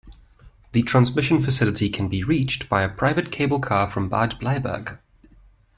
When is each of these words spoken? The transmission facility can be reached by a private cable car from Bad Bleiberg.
The 0.71 0.81
transmission 0.81 1.41
facility 1.41 1.87
can 1.87 2.07
be 2.07 2.23
reached 2.23 2.67
by 2.67 2.81
a 2.81 2.89
private 2.89 3.31
cable 3.31 3.59
car 3.59 3.87
from 3.87 4.09
Bad 4.09 4.31
Bleiberg. 4.39 4.97